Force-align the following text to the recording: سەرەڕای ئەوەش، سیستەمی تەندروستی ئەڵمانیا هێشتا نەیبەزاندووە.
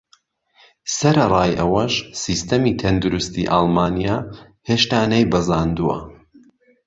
سەرەڕای 0.97 1.53
ئەوەش، 1.59 1.93
سیستەمی 2.23 2.77
تەندروستی 2.81 3.49
ئەڵمانیا 3.53 4.17
هێشتا 4.67 4.99
نەیبەزاندووە. 5.11 5.97